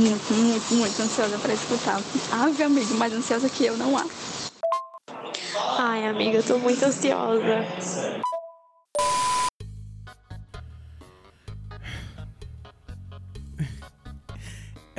[0.00, 2.00] Muito, muito, muito ansiosa para escutar.
[2.32, 4.06] Ave, amigo, mais ansiosa que eu não há.
[5.78, 7.66] Ai, amiga, eu tô muito ansiosa.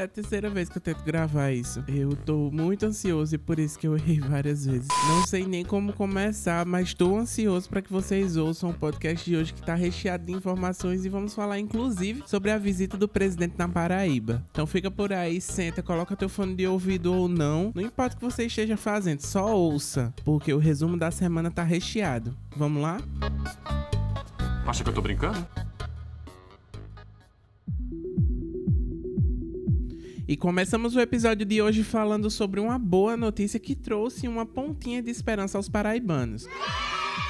[0.01, 1.83] É a terceira vez que eu tento gravar isso.
[1.87, 4.87] Eu tô muito ansioso e por isso que eu errei várias vezes.
[5.07, 9.37] Não sei nem como começar, mas tô ansioso para que vocês ouçam o podcast de
[9.37, 13.53] hoje que tá recheado de informações e vamos falar inclusive sobre a visita do presidente
[13.59, 14.43] na Paraíba.
[14.49, 17.71] Então fica por aí, senta, coloca teu fone de ouvido ou não.
[17.75, 21.61] Não importa o que você esteja fazendo, só ouça, porque o resumo da semana tá
[21.61, 22.35] recheado.
[22.55, 22.97] Vamos lá?
[24.65, 25.45] Acha que eu tô brincando?
[30.27, 35.01] E começamos o episódio de hoje falando sobre uma boa notícia que trouxe uma pontinha
[35.01, 36.47] de esperança aos paraibanos.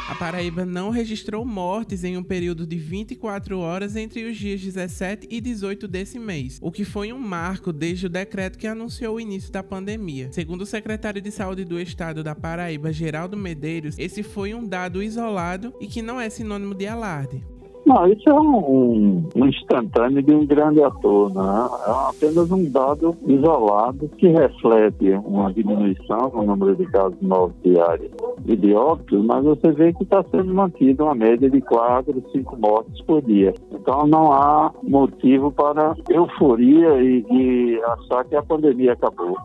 [0.10, 5.28] A Paraíba não registrou mortes em um período de 24 horas entre os dias 17
[5.32, 9.22] e 18 desse mês, o que foi um marco desde o decreto que anunciou o
[9.22, 10.30] início da pandemia.
[10.34, 15.02] Segundo o secretário de Saúde do Estado da Paraíba, Geraldo Medeiros, esse foi um dado
[15.02, 17.42] isolado e que não é sinônimo de alarde.
[17.86, 21.70] Não, isso é um, um instantâneo de um grande ator, né?
[21.88, 28.12] É apenas um dado isolado que reflete uma diminuição no número de casos novos diários
[28.46, 32.58] e de óbitos, mas você vê que está sendo mantida uma média de 4, 5
[32.58, 33.54] mortes por dia.
[33.72, 39.38] Então não há motivo para euforia e de achar que a pandemia acabou.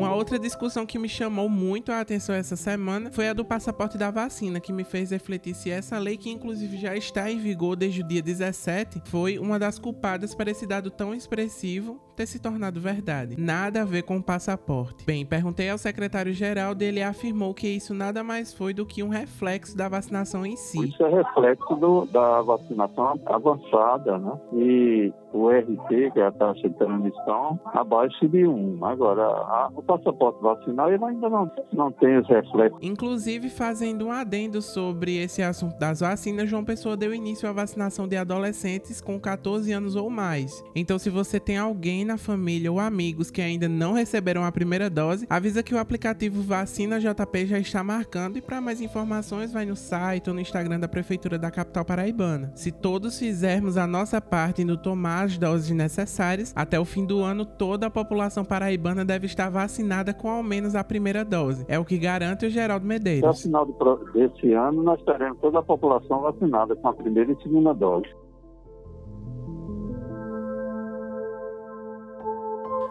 [0.00, 3.98] Uma outra discussão que me chamou muito a atenção essa semana foi a do passaporte
[3.98, 7.76] da vacina, que me fez refletir se essa lei, que inclusive já está em vigor
[7.76, 12.40] desde o dia 17, foi uma das culpadas para esse dado tão expressivo ter se
[12.40, 13.36] tornado verdade.
[13.38, 15.04] Nada a ver com o passaporte.
[15.04, 19.08] Bem, perguntei ao secretário-geral dele e afirmou que isso nada mais foi do que um
[19.08, 20.88] reflexo da vacinação em si.
[20.88, 24.32] Isso é reflexo do, da vacinação avançada, né?
[24.52, 28.84] E o RT, que é a taxa de transmissão, abaixo de 1.
[28.84, 32.78] Agora, a, o passaporte vacinal ele ainda não, não tem os reflexos.
[32.82, 38.08] Inclusive, fazendo um adendo sobre esse assunto das vacinas, João Pessoa deu início à vacinação
[38.08, 40.64] de adolescentes com 14 anos ou mais.
[40.74, 44.90] Então, se você tem alguém na família ou amigos que ainda não receberam a primeira
[44.90, 49.66] dose, avisa que o aplicativo Vacina JP já está marcando e para mais informações vai
[49.66, 52.52] no site ou no Instagram da Prefeitura da capital paraibana.
[52.54, 57.20] Se todos fizermos a nossa parte no tomar as doses necessárias, até o fim do
[57.20, 61.64] ano toda a população paraibana deve estar vacinada com ao menos a primeira dose.
[61.68, 63.24] É o que garante o Geraldo Medeiros.
[63.24, 63.66] Até o final
[64.12, 68.08] desse ano nós teremos toda a população vacinada com a primeira e segunda dose.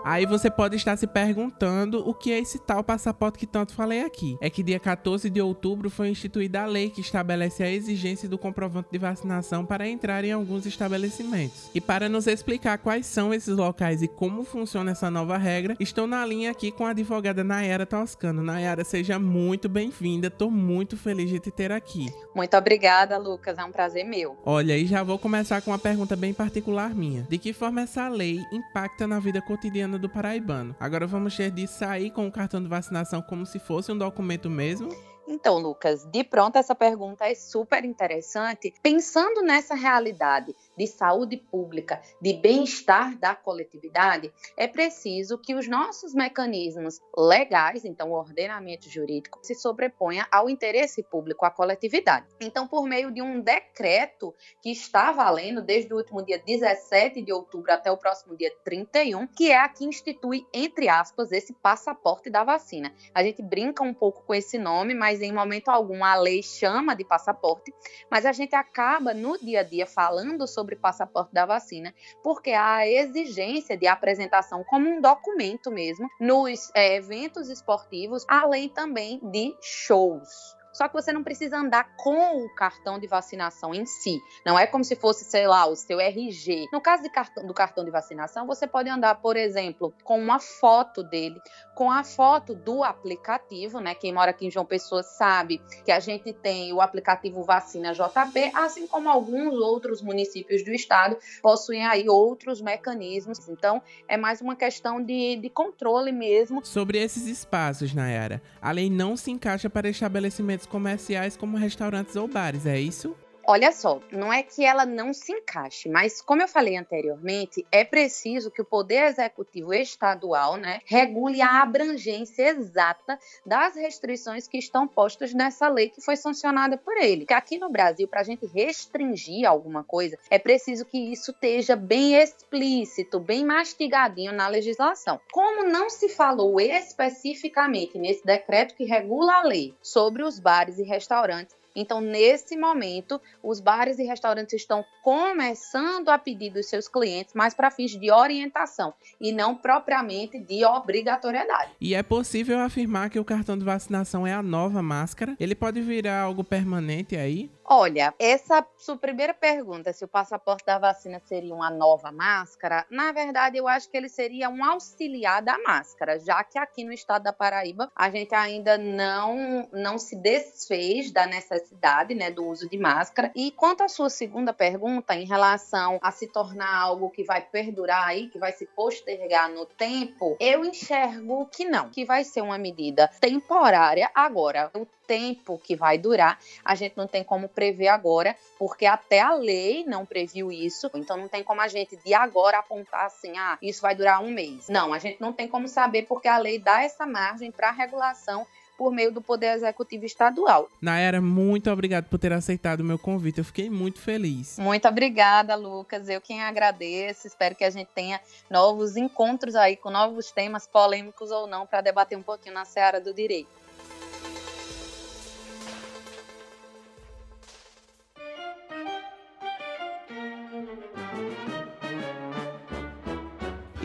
[0.04, 4.02] Aí você pode estar se perguntando o que é esse tal passaporte que tanto falei
[4.02, 4.38] aqui.
[4.42, 8.38] É que dia 14 de outubro foi instituída a lei que estabelece a exigência do
[8.38, 11.70] comprovante de vacinação para entrar em alguns estabelecimentos.
[11.74, 16.08] E para nos explicar quais são esses locais e como funciona essa nova regra, estou
[16.08, 18.44] na linha aqui com a advogada Nayara Toscano.
[18.44, 20.28] Nayara, seja muito bem-vinda.
[20.28, 22.08] Estou muito feliz de te ter aqui.
[22.36, 23.58] Muito obrigada, Lucas.
[23.58, 24.38] É um prazer meu.
[24.46, 27.24] Olha, e já vou começar com uma pergunta bem particular minha.
[27.30, 30.76] De que forma essa lei impacta na vida cotidiana do paraibano.
[30.80, 34.50] Agora vamos ter de sair com o cartão de vacinação como se fosse um documento
[34.50, 34.90] mesmo?
[35.32, 42.02] Então, Lucas, de pronto essa pergunta é super interessante, pensando nessa realidade de saúde pública,
[42.22, 49.40] de bem-estar da coletividade, é preciso que os nossos mecanismos legais, então o ordenamento jurídico,
[49.44, 52.28] se sobreponha ao interesse público, à coletividade.
[52.40, 57.34] Então, por meio de um decreto que está valendo desde o último dia 17 de
[57.34, 62.30] outubro até o próximo dia 31, que é a que institui, entre aspas, esse passaporte
[62.30, 62.94] da vacina.
[63.14, 66.96] A gente brinca um pouco com esse nome, mas em momento algum a lei chama
[66.96, 67.74] de passaporte,
[68.10, 71.94] mas a gente acaba no dia a dia falando sobre sobre passaporte da vacina,
[72.24, 78.70] porque há a exigência de apresentação como um documento mesmo nos é, eventos esportivos, além
[78.70, 80.59] também de shows.
[80.74, 84.20] Só que você não precisa andar com o cartão de vacinação em si.
[84.46, 86.68] Não é como se fosse, sei lá, o seu RG.
[86.72, 91.04] No caso cartão, do cartão de vacinação, você pode andar, por exemplo, com uma foto
[91.04, 91.40] dele,
[91.76, 93.96] com a foto do aplicativo, né?
[93.96, 98.52] Quem mora aqui em João Pessoa sabe que a gente tem o aplicativo Vacina JP,
[98.54, 103.48] assim como alguns outros municípios do estado possuem aí outros mecanismos.
[103.50, 106.64] Então, é mais uma questão de, de controle mesmo.
[106.66, 112.28] Sobre esses espaços, Nayara, a lei não se encaixa para estabelecimentos comerciais como restaurantes ou
[112.28, 113.16] bares, é isso?
[113.52, 117.84] Olha só, não é que ela não se encaixe, mas como eu falei anteriormente, é
[117.84, 124.88] preciso que o Poder Executivo Estadual né, regule a abrangência exata das restrições que estão
[124.88, 127.22] postas nessa lei que foi sancionada por ele.
[127.22, 131.76] Porque aqui no Brasil, para a gente restringir alguma coisa, é preciso que isso esteja
[131.76, 135.20] bem explícito, bem mastigadinho na legislação.
[135.32, 140.84] Como não se falou especificamente nesse decreto que regula a lei sobre os bares e
[140.84, 147.34] restaurantes, então, nesse momento, os bares e restaurantes estão começando a pedir dos seus clientes,
[147.34, 151.72] mas para fins de orientação e não propriamente de obrigatoriedade.
[151.80, 155.36] E é possível afirmar que o cartão de vacinação é a nova máscara?
[155.40, 157.52] Ele pode virar algo permanente aí?
[157.72, 163.12] Olha, essa sua primeira pergunta, se o passaporte da vacina seria uma nova máscara, na
[163.12, 167.22] verdade eu acho que ele seria um auxiliar da máscara, já que aqui no estado
[167.22, 172.80] da Paraíba a gente ainda não, não se desfez da necessidade né, do uso de
[172.80, 173.32] máscara.
[173.36, 178.08] E quanto à sua segunda pergunta, em relação a se tornar algo que vai perdurar
[178.08, 182.58] aí, que vai se postergar no tempo, eu enxergo que não, que vai ser uma
[182.58, 184.10] medida temporária.
[184.16, 189.20] Agora, o tempo que vai durar, a gente não tem como prever agora, porque até
[189.20, 190.90] a lei não previu isso.
[190.96, 194.32] Então não tem como a gente de agora apontar assim, ah, isso vai durar um
[194.32, 194.70] mês.
[194.70, 198.48] Não, a gente não tem como saber porque a lei dá essa margem para regulação
[198.78, 200.70] por meio do Poder Executivo Estadual.
[200.82, 203.40] Naera, muito obrigado por ter aceitado o meu convite.
[203.40, 204.58] Eu fiquei muito feliz.
[204.58, 206.08] Muito obrigada, Lucas.
[206.08, 207.28] Eu quem agradeço.
[207.28, 211.82] Espero que a gente tenha novos encontros aí com novos temas, polêmicos ou não, para
[211.82, 213.50] debater um pouquinho na seara do direito.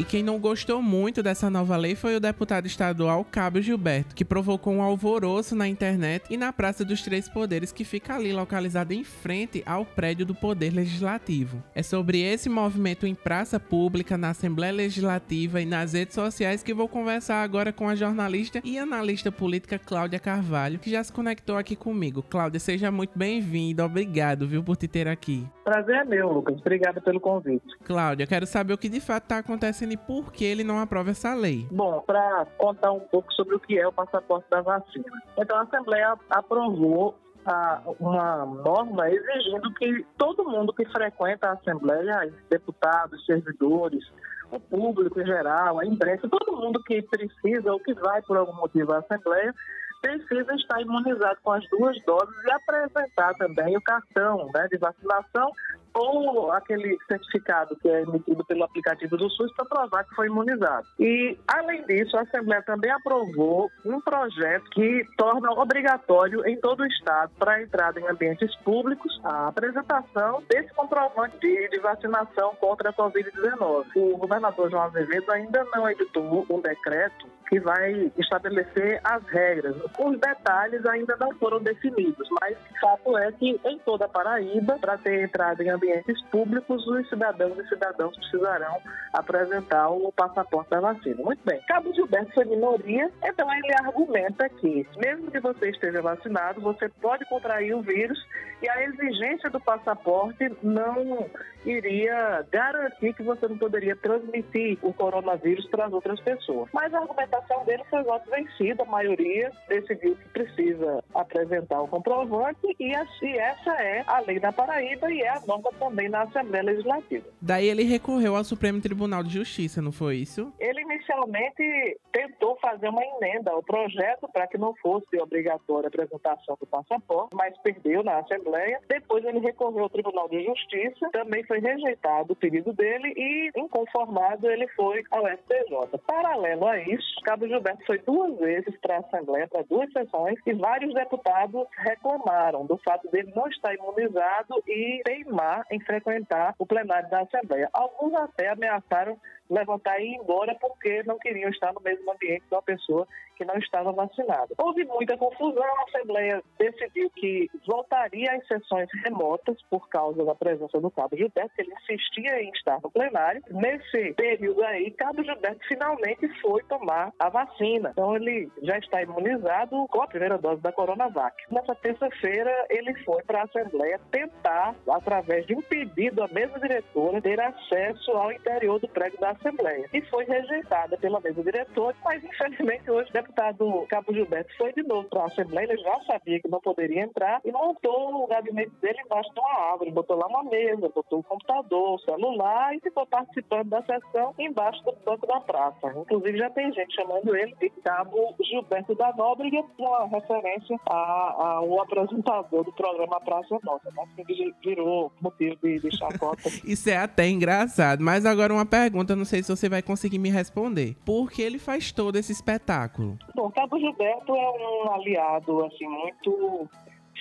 [0.05, 4.23] E quem não gostou muito dessa nova lei foi o deputado estadual Cabo Gilberto, que
[4.23, 8.93] provocou um alvoroço na internet e na Praça dos Três Poderes, que fica ali localizada
[8.93, 11.63] em frente ao prédio do Poder Legislativo.
[11.75, 16.75] É sobre esse movimento em praça pública, na Assembleia Legislativa e nas redes sociais que
[16.75, 21.57] vou conversar agora com a jornalista e analista política Cláudia Carvalho, que já se conectou
[21.57, 22.23] aqui comigo.
[22.23, 23.87] Cláudia, seja muito bem-vinda.
[23.87, 25.47] Obrigado, viu, por te ter aqui.
[25.65, 26.61] Prazer é meu, Lucas.
[26.61, 27.67] Obrigado pelo convite.
[27.85, 31.11] Cláudia, quero saber o que de fato está acontecendo e por que ele não aprova
[31.11, 31.67] essa lei.
[31.71, 35.23] Bom, para contar um pouco sobre o que é o passaporte da vacina.
[35.39, 37.15] Então, a Assembleia aprovou
[37.47, 44.05] a, uma norma exigindo que todo mundo que frequenta a Assembleia, deputados, servidores,
[44.51, 48.55] o público em geral, a imprensa, todo mundo que precisa ou que vai por algum
[48.55, 49.55] motivo à Assembleia,
[50.05, 55.51] precisa estar imunizado com as duas doses e apresentar também o cartão né, de vacinação
[55.95, 60.87] ou aquele certificado que é emitido pelo aplicativo do SUS para provar que foi imunizado.
[60.99, 66.87] E, além disso, a Assembleia também aprovou um projeto que torna obrigatório em todo o
[66.87, 72.91] Estado, para a entrada em ambientes públicos, a apresentação desse comprovante de, de vacinação contra
[72.91, 73.87] a Covid-19.
[73.95, 79.77] O governador João Azevedo ainda não editou um decreto que vai estabelecer as regras.
[79.97, 84.77] Os detalhes ainda não foram definidos, mas o fato é que em toda a Paraíba,
[84.81, 88.77] para ter entrada em ambientes públicos, os cidadãos e cidadãos precisarão
[89.13, 91.23] apresentar o passaporte da vacina.
[91.23, 91.61] Muito bem.
[91.69, 97.25] Cabo Gilberto foi minoria, então ele argumenta que, mesmo que você esteja vacinado, você pode
[97.27, 98.19] contrair o vírus
[98.65, 101.29] e a exigência do passaporte não
[101.67, 106.69] iria garantir que você não poderia transmitir o coronavírus para as outras pessoas.
[106.73, 112.75] Mas a argumentação dele foi voto vencido, a maioria decidiu que precisa apresentar o comprovante
[112.79, 117.25] e essa é a lei da Paraíba e é a norma também na Assembleia Legislativa.
[117.41, 120.53] Daí ele recorreu ao Supremo Tribunal de Justiça, não foi isso?
[120.59, 126.57] Ele inicialmente tentou fazer uma emenda ao projeto para que não fosse obrigatória a apresentação
[126.61, 128.81] do passaporte, mas perdeu na Assembleia.
[128.89, 134.49] Depois ele recorreu ao Tribunal de Justiça, também foi rejeitado o pedido dele e, inconformado,
[134.51, 135.99] ele foi ao STJ.
[136.07, 140.53] Paralelo a isso, Cabo Gilberto foi duas vezes para a Assembleia, para duas sessões, e
[140.53, 147.09] vários deputados reclamaram do fato dele não estar imunizado e teimar em frequentar o plenário
[147.09, 147.69] da Assembleia.
[147.73, 149.19] Alguns até ameaçaram
[149.51, 153.45] levantar e ir embora porque não queriam estar no mesmo ambiente de uma pessoa que
[153.45, 154.55] não estava vacinada.
[154.59, 160.81] Houve muita confusão, a Assembleia decidiu que voltaria às sessões remotas por causa da presença
[160.81, 163.43] do Cabo Gilberto, que ele insistia em estar no plenário.
[163.51, 167.91] Nesse período aí, Cabo Gilberto finalmente foi tomar a vacina.
[167.91, 171.35] Então ele já está imunizado com a primeira dose da Coronavac.
[171.51, 177.21] Nessa terça-feira ele foi para a Assembleia tentar, através de um pedido à mesa diretora,
[177.21, 179.89] ter acesso ao interior do prédio da Assembleia.
[179.93, 184.83] E foi rejeitada pela mesa diretora, mas infelizmente hoje o deputado Cabo Gilberto foi de
[184.83, 188.73] novo para a Assembleia, ele já sabia que não poderia entrar e montou o gabinete
[188.81, 193.07] dele embaixo de uma árvore, botou lá uma mesa, botou um computador, celular e ficou
[193.07, 195.93] participando da sessão embaixo do banco da praça.
[195.97, 202.65] Inclusive já tem gente chamando ele de Cabo Gilberto da Nóbrega, uma referência ao apresentador
[202.65, 204.25] do programa Praça Nossa, né?
[204.27, 206.49] que virou motivo de, de chacota.
[206.65, 210.31] Isso é até engraçado, mas agora uma pergunta, não sei se você vai conseguir me
[210.31, 210.97] responder.
[211.05, 213.19] Por que ele faz todo esse espetáculo?
[213.35, 216.69] Bom, Cabo Gilberto é um aliado, assim, muito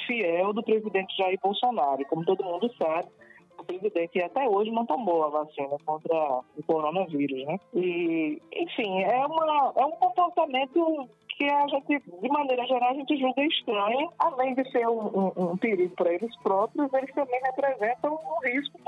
[0.08, 2.04] fiel do presidente Jair Bolsonaro.
[2.06, 3.08] Como todo mundo sabe,
[3.63, 7.60] o presidente até hoje não tomou a vacina contra o coronavírus, né?
[7.74, 13.18] E, enfim, é, uma, é um comportamento que a gente, de maneira geral, a gente
[13.18, 18.13] julga estranha, além de ser um, um, um perigo para eles próprios, eles também representam
[18.13, 18.80] um risco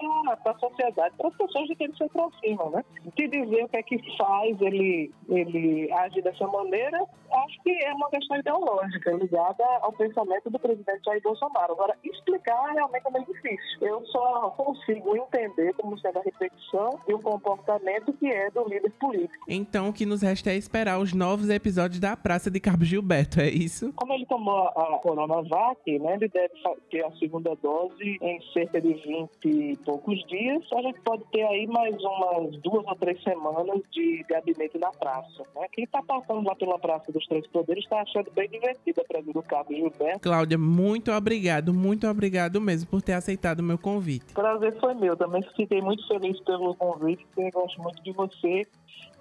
[0.43, 2.83] para a sociedade, para as pessoas de quem eles se aproximam, né?
[3.15, 7.03] De dizer o que é que faz ele, ele agir dessa maneira,
[7.45, 11.73] acho que é uma questão ideológica, ligada ao pensamento do presidente Jair Bolsonaro.
[11.73, 13.79] Agora, explicar realmente é meio difícil.
[13.81, 18.91] Eu só consigo entender como sendo a repetição e o comportamento que é do líder
[18.99, 19.45] político.
[19.47, 22.83] Então, o que nos resta é esperar os novos episódios da Praça Praça de Cabo
[22.83, 23.93] Gilberto, é isso?
[23.93, 26.53] Como ele tomou a Coronavac, né, ele deve
[26.91, 30.61] ter a segunda dose em cerca de 20 e poucos dias.
[30.73, 35.45] A gente pode ter aí mais umas duas ou três semanas de gabinete na praça.
[35.55, 35.65] Né?
[35.71, 39.31] Quem está passando lá pela Praça dos Três Poderes está achando bem divertida a presença
[39.31, 40.19] do Cabo Gilberto.
[40.19, 44.33] Cláudia, muito obrigado, muito obrigado mesmo por ter aceitado o meu convite.
[44.33, 45.15] Prazer foi meu.
[45.15, 48.67] Também fiquei muito feliz pelo convite, porque gosto muito de você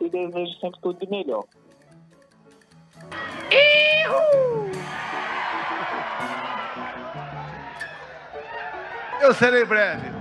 [0.00, 1.44] e desejo sempre tudo de melhor.
[9.20, 10.13] Eu serei breve.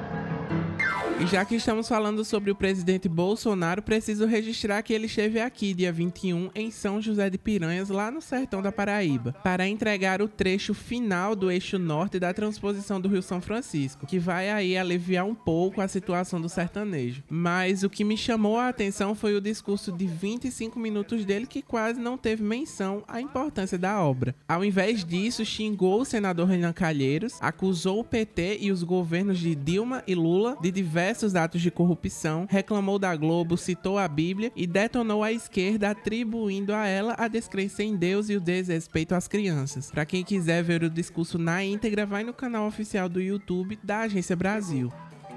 [1.24, 5.74] E já que estamos falando sobre o presidente Bolsonaro, preciso registrar que ele esteve aqui
[5.74, 10.28] dia 21 em São José de Piranhas, lá no sertão da Paraíba, para entregar o
[10.28, 15.26] trecho final do eixo norte da transposição do Rio São Francisco, que vai aí aliviar
[15.26, 17.24] um pouco a situação do sertanejo.
[17.30, 21.62] Mas o que me chamou a atenção foi o discurso de 25 minutos dele que
[21.62, 24.36] quase não teve menção à importância da obra.
[24.46, 29.56] Ao invés disso, xingou o senador Renan Calheiros, acusou o PT e os governos de
[29.56, 34.52] Dilma e Lula de diversos diversos atos de corrupção, reclamou da Globo, citou a Bíblia
[34.56, 39.28] e detonou a esquerda, atribuindo a ela a descrença em Deus e o desrespeito às
[39.28, 39.92] crianças.
[39.92, 44.00] Para quem quiser ver o discurso na íntegra, vai no canal oficial do YouTube da
[44.00, 44.92] Agência Brasil.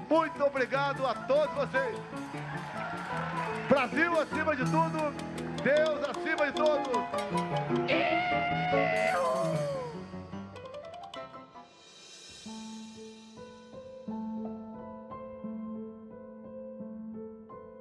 [0.09, 1.95] Muito obrigado a todos vocês.
[3.69, 5.13] Brasil acima de tudo,
[5.63, 6.97] Deus acima de todos.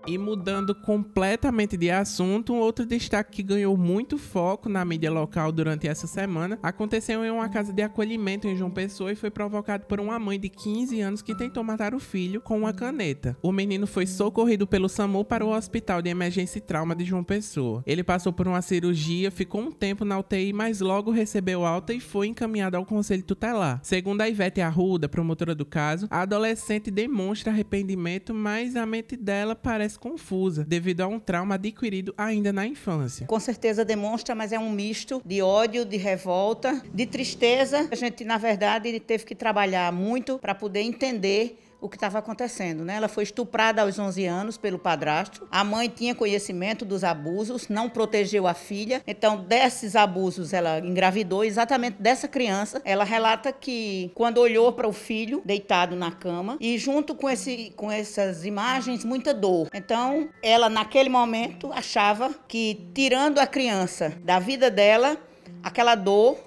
[0.08, 5.50] E mudando completamente de assunto, um outro destaque que ganhou muito foco na mídia local
[5.50, 9.84] durante essa semana aconteceu em uma casa de acolhimento em João Pessoa e foi provocado
[9.86, 13.36] por uma mãe de 15 anos que tentou matar o filho com uma caneta.
[13.42, 17.24] O menino foi socorrido pelo SAMU para o Hospital de Emergência e Trauma de João
[17.24, 17.82] Pessoa.
[17.84, 21.98] Ele passou por uma cirurgia, ficou um tempo na UTI, mas logo recebeu alta e
[21.98, 23.80] foi encaminhado ao Conselho Tutelar.
[23.82, 29.56] Segundo a Ivete Arruda, promotora do caso, a adolescente demonstra arrependimento, mas a mente dela
[29.96, 33.26] confusa devido a um trauma adquirido ainda na infância.
[33.26, 37.88] Com certeza demonstra, mas é um misto de ódio, de revolta, de tristeza.
[37.90, 42.84] A gente, na verdade, teve que trabalhar muito para poder entender o que estava acontecendo.
[42.84, 42.96] Né?
[42.96, 45.46] Ela foi estuprada aos 11 anos pelo padrasto.
[45.50, 49.02] A mãe tinha conhecimento dos abusos, não protegeu a filha.
[49.06, 52.80] Então, desses abusos, ela engravidou exatamente dessa criança.
[52.84, 57.72] Ela relata que quando olhou para o filho deitado na cama e junto com, esse,
[57.76, 59.68] com essas imagens, muita dor.
[59.74, 65.16] Então, ela naquele momento achava que tirando a criança da vida dela,
[65.62, 66.45] aquela dor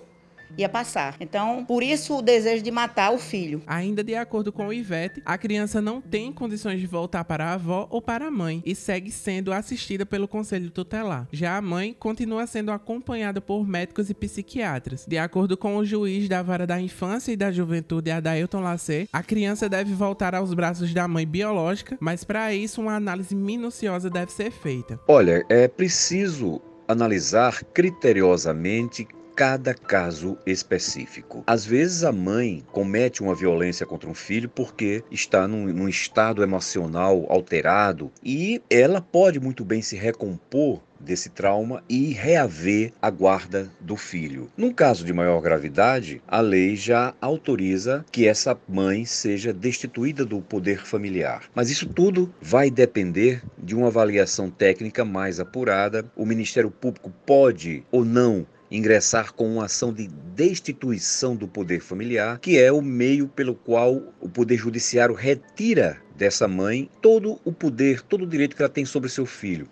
[0.57, 1.15] ia passar.
[1.19, 3.61] Então, por isso o desejo de matar o filho.
[3.67, 7.53] Ainda de acordo com o Ivete, a criança não tem condições de voltar para a
[7.53, 11.27] avó ou para a mãe e segue sendo assistida pelo conselho tutelar.
[11.31, 15.05] Já a mãe continua sendo acompanhada por médicos e psiquiatras.
[15.07, 19.23] De acordo com o juiz da vara da infância e da juventude, Adailton Lacer, a
[19.23, 24.31] criança deve voltar aos braços da mãe biológica, mas para isso uma análise minuciosa deve
[24.31, 24.99] ser feita.
[25.07, 29.07] Olha, é preciso analisar criteriosamente
[29.39, 31.45] cada caso específico.
[31.47, 36.43] Às vezes a mãe comete uma violência contra um filho porque está num, num estado
[36.43, 43.71] emocional alterado e ela pode muito bem se recompor desse trauma e reaver a guarda
[43.79, 44.49] do filho.
[44.57, 50.41] Num caso de maior gravidade, a lei já autoriza que essa mãe seja destituída do
[50.41, 51.43] poder familiar.
[51.55, 56.05] Mas isso tudo vai depender de uma avaliação técnica mais apurada.
[56.13, 62.39] O Ministério Público pode ou não ingressar com uma ação de destituição do poder familiar,
[62.39, 68.01] que é o meio pelo qual o poder judiciário retira dessa mãe todo o poder,
[68.01, 69.67] todo o direito que ela tem sobre seu filho.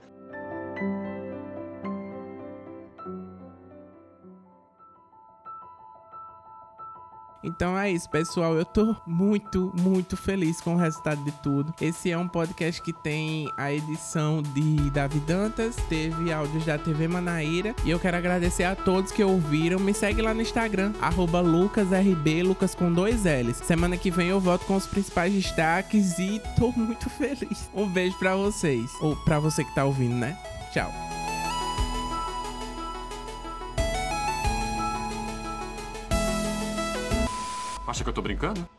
[7.57, 8.53] Então é isso, pessoal.
[8.53, 11.73] Eu tô muito, muito feliz com o resultado de tudo.
[11.81, 17.07] Esse é um podcast que tem a edição de Davi Dantas, teve áudios da TV
[17.07, 17.75] Manaíra.
[17.83, 19.79] E eu quero agradecer a todos que ouviram.
[19.79, 20.93] Me segue lá no Instagram,
[21.43, 23.57] LucasRB, Lucas com dois L's.
[23.57, 27.71] Semana que vem eu volto com os principais destaques e tô muito feliz.
[27.73, 28.91] Um beijo para vocês.
[29.01, 30.37] Ou para você que tá ouvindo, né?
[30.71, 31.06] Tchau.
[37.97, 38.69] Acha que eu tô brincando?